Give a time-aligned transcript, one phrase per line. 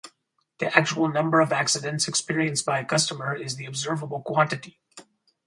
[0.57, 4.79] The actual number of accidents experienced by a customer is the observable quantity.